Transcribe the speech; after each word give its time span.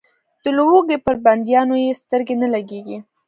د 0.43 0.45
لوږې 0.57 0.97
پر 1.05 1.15
بندیانو 1.25 1.75
یې 1.83 1.99
سترګې 2.01 2.35
نه 2.41 2.47
لګېږي. 2.53 2.97